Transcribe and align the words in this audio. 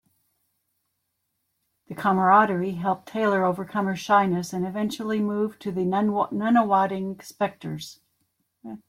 The 1.85 1.93
camaraderie 1.93 2.71
helped 2.71 3.07
Taylor 3.09 3.45
overcome 3.45 3.85
her 3.85 3.95
shyness, 3.95 4.51
and 4.51 4.65
eventually 4.65 5.19
move 5.21 5.59
to 5.59 5.71
the 5.71 5.85
Nunawading 5.85 7.21
Spectres. 7.21 7.99